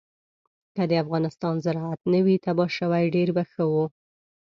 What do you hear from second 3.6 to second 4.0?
وو.